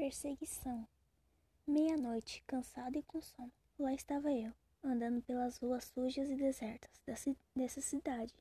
Perseguição. 0.00 0.88
Meia-noite, 1.66 2.42
cansado 2.46 2.96
e 2.96 3.02
com 3.02 3.20
sono, 3.20 3.52
lá 3.78 3.92
estava 3.92 4.32
eu, 4.32 4.50
andando 4.82 5.20
pelas 5.20 5.58
ruas 5.58 5.84
sujas 5.84 6.30
e 6.30 6.36
desertas 6.36 6.90
dessa 7.54 7.82
cidade. 7.82 8.32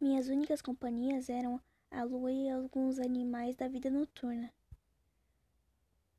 Minhas 0.00 0.28
únicas 0.28 0.62
companhias 0.62 1.28
eram 1.28 1.60
a 1.90 2.02
lua 2.02 2.32
e 2.32 2.48
alguns 2.48 2.98
animais 2.98 3.54
da 3.56 3.68
vida 3.68 3.90
noturna. 3.90 4.50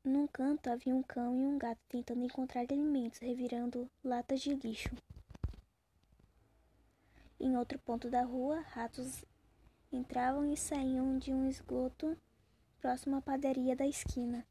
Num 0.04 0.28
canto 0.28 0.70
havia 0.70 0.94
um 0.94 1.02
cão 1.02 1.34
e 1.34 1.44
um 1.44 1.58
gato 1.58 1.80
tentando 1.88 2.24
encontrar 2.24 2.60
alimentos, 2.60 3.18
revirando 3.18 3.90
latas 4.04 4.40
de 4.40 4.54
lixo. 4.54 4.94
Em 7.40 7.56
outro 7.56 7.80
ponto 7.80 8.08
da 8.08 8.22
rua, 8.22 8.60
ratos 8.60 9.24
entravam 9.90 10.46
e 10.52 10.56
saíam 10.56 11.18
de 11.18 11.32
um 11.32 11.48
esgoto 11.48 12.16
próximo 12.80 13.16
à 13.16 13.22
padaria 13.22 13.74
da 13.74 13.86
esquina. 13.86 14.46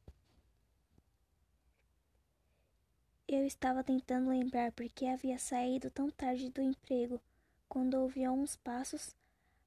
Eu 3.28 3.46
estava 3.46 3.84
tentando 3.84 4.30
lembrar 4.30 4.72
porque 4.72 5.08
havia 5.08 5.40
saído 5.40 5.90
tão 5.90 6.10
tarde 6.12 6.50
do 6.50 6.62
emprego 6.62 7.20
quando 7.68 7.96
ouvi 7.96 8.24
alguns 8.24 8.56
passos 8.56 9.16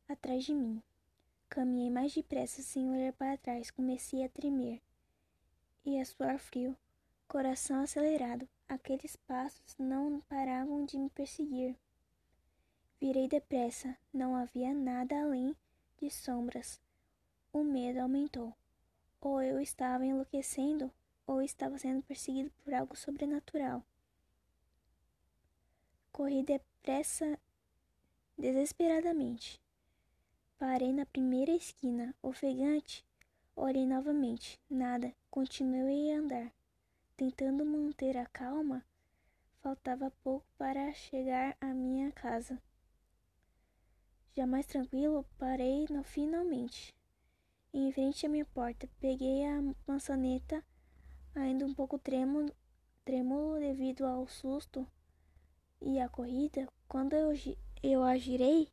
atrás 0.08 0.44
de 0.44 0.54
mim. 0.54 0.82
Caminhei 1.48 1.90
mais 1.90 2.14
depressa 2.14 2.62
sem 2.62 2.88
olhar 2.90 3.12
para 3.14 3.36
trás, 3.36 3.70
comecei 3.70 4.24
a 4.24 4.28
tremer 4.28 4.80
e 5.84 5.98
a 5.98 6.04
suar 6.04 6.38
frio, 6.38 6.76
coração 7.26 7.82
acelerado. 7.82 8.48
Aqueles 8.68 9.16
passos 9.16 9.74
não 9.78 10.20
paravam 10.28 10.84
de 10.84 10.98
me 10.98 11.08
perseguir. 11.10 11.74
Virei 13.00 13.26
depressa, 13.26 13.96
não 14.12 14.36
havia 14.36 14.74
nada 14.74 15.20
além 15.22 15.56
de 16.00 16.10
sombras. 16.10 16.80
O 17.50 17.64
medo 17.64 18.00
aumentou. 18.00 18.54
Ou 19.22 19.42
eu 19.42 19.58
estava 19.58 20.04
enlouquecendo, 20.04 20.92
ou 21.26 21.40
estava 21.40 21.78
sendo 21.78 22.02
perseguido 22.02 22.50
por 22.62 22.74
algo 22.74 22.94
sobrenatural. 22.94 23.82
Corri 26.12 26.42
depressa, 26.42 27.38
desesperadamente. 28.36 29.60
Parei 30.58 30.92
na 30.92 31.06
primeira 31.06 31.52
esquina, 31.52 32.14
ofegante. 32.22 33.04
Olhei 33.56 33.86
novamente. 33.86 34.60
Nada. 34.68 35.14
Continuei 35.30 36.12
a 36.12 36.18
andar. 36.18 36.52
Tentando 37.16 37.64
manter 37.64 38.16
a 38.16 38.26
calma, 38.26 38.84
faltava 39.60 40.10
pouco 40.22 40.46
para 40.56 40.92
chegar 40.92 41.56
à 41.60 41.66
minha 41.66 42.12
casa. 42.12 42.60
Já 44.36 44.46
mais 44.46 44.66
tranquilo, 44.66 45.24
parei 45.38 45.86
no 45.90 46.04
finalmente 46.04 46.94
em 47.72 47.92
frente 47.92 48.26
à 48.26 48.28
minha 48.28 48.44
porta. 48.44 48.88
Peguei 49.00 49.44
a 49.44 49.62
maçaneta, 49.86 50.64
ainda 51.34 51.66
um 51.66 51.74
pouco 51.74 51.98
trêmulo, 51.98 52.52
trêmulo 53.04 53.58
devido 53.58 54.06
ao 54.06 54.26
susto 54.26 54.86
e 55.80 55.98
à 55.98 56.08
corrida. 56.08 56.68
Quando 56.86 57.14
eu, 57.14 57.32
eu 57.82 58.02
a 58.02 58.16
girei, 58.16 58.68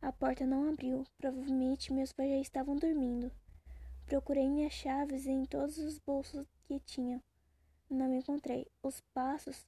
a 0.00 0.12
porta 0.12 0.46
não 0.46 0.68
abriu. 0.68 1.04
Provavelmente 1.18 1.92
meus 1.92 2.12
pais 2.12 2.30
já 2.30 2.38
estavam 2.38 2.76
dormindo. 2.76 3.30
Procurei 4.06 4.48
minhas 4.48 4.72
chaves 4.72 5.26
em 5.26 5.44
todos 5.44 5.78
os 5.78 5.98
bolsos 5.98 6.46
que 6.64 6.78
tinha. 6.80 7.22
Não 7.90 8.08
me 8.08 8.18
encontrei. 8.18 8.66
Os 8.82 9.00
passos 9.12 9.66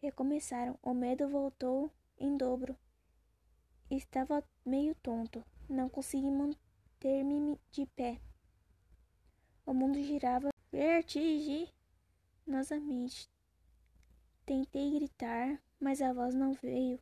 recomeçaram. 0.00 0.78
O 0.82 0.94
medo 0.94 1.28
voltou 1.28 1.90
em 2.18 2.36
dobro. 2.36 2.76
Estava 3.90 4.42
meio 4.64 4.94
tonto. 4.96 5.44
Não 5.68 5.88
consegui 5.88 6.30
manter 6.30 6.65
ter-me 7.06 7.54
de 7.70 7.86
pé. 7.94 8.20
O 9.64 9.72
mundo 9.72 10.02
girava 10.02 10.48
vertiginosamente. 10.72 13.30
Tentei 14.44 14.90
gritar, 14.90 15.62
mas 15.78 16.02
a 16.02 16.12
voz 16.12 16.34
não 16.34 16.52
veio. 16.54 16.98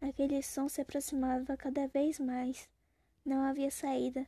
Aquele 0.00 0.42
som 0.42 0.68
se 0.68 0.80
aproximava 0.80 1.56
cada 1.56 1.86
vez 1.86 2.18
mais. 2.18 2.68
Não 3.24 3.44
havia 3.44 3.70
saída. 3.70 4.26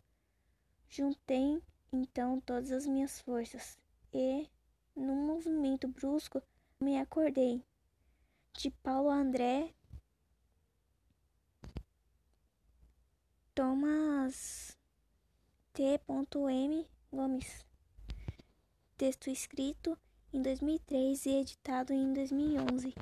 Juntei 0.88 1.60
então 1.92 2.40
todas 2.40 2.70
as 2.70 2.86
minhas 2.86 3.20
forças 3.20 3.76
e, 4.14 4.48
num 4.94 5.26
movimento 5.26 5.88
brusco, 5.88 6.40
me 6.80 7.00
acordei. 7.00 7.64
De 8.52 8.70
Paulo 8.70 9.10
André 9.10 9.74
Thomas 13.58 14.57
T.M. 15.78 16.88
Gomes. 17.12 17.64
Texto 18.96 19.30
escrito 19.30 19.96
em 20.32 20.42
2003 20.42 21.24
e 21.26 21.30
editado 21.36 21.92
em 21.92 22.12
2011. 22.12 22.92